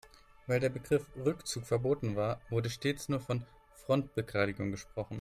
Weil 0.47 0.59
der 0.59 0.69
Begriff 0.69 1.05
Rückzug 1.15 1.67
verboten 1.67 2.15
war, 2.15 2.41
wurde 2.49 2.71
stets 2.71 3.07
nur 3.07 3.19
von 3.19 3.45
Frontbegradigung 3.85 4.71
gesprochen. 4.71 5.09